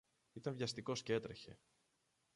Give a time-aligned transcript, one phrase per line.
[0.33, 1.57] Ήταν βιαστικός κι έτρεχε.